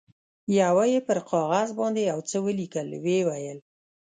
[0.59, 3.59] یوه یې پر کاغذ باندې یو څه ولیکل، ویې ویل.